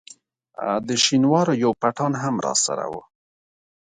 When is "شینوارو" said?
1.03-1.53